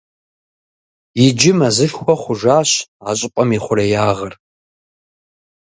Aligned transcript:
Иджы 1.25 1.51
мэзышхуэ 1.57 2.15
хъужащ 2.21 2.71
а 3.07 3.11
щӏыпӏэм 3.17 3.49
и 3.57 3.59
хъуреягъыр. 3.63 4.33